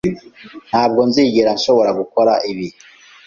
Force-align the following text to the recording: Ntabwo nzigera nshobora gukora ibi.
Ntabwo 0.69 1.01
nzigera 1.09 1.49
nshobora 1.57 1.91
gukora 1.99 2.33
ibi. 2.51 2.67